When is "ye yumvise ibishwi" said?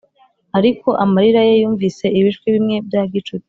1.47-2.47